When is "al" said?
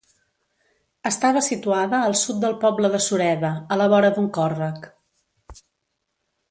2.07-2.17